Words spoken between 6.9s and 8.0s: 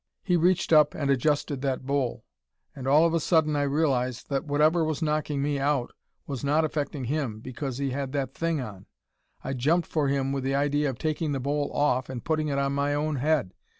him because he